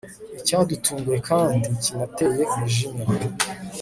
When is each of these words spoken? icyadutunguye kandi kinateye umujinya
icyadutunguye 0.39 1.19
kandi 1.29 1.67
kinateye 1.83 2.43
umujinya 2.53 3.05